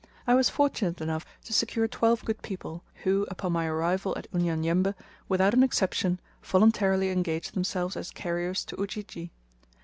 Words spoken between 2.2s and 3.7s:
good people, who, upon my